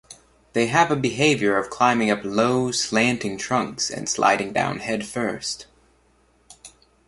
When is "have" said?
0.65-0.89